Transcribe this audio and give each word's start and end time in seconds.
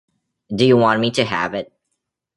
Do 0.49 0.65
you 0.65 0.77
want 0.77 0.99
me 0.99 1.11
to 1.11 1.23
have 1.25 1.53
it? 1.53 1.71